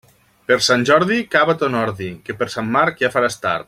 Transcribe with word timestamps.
Per 0.51 0.55
Sant 0.67 0.85
Jordi, 0.91 1.19
cava 1.37 1.57
ton 1.65 1.79
ordi, 1.85 2.09
que 2.27 2.39
per 2.43 2.51
Sant 2.57 2.75
Marc 2.79 3.05
ja 3.07 3.17
faràs 3.19 3.43
tard. 3.47 3.59